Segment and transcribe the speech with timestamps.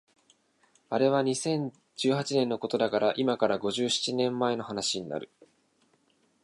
[0.89, 5.29] あれは二千十八年のことだから今から五十七年前の話になる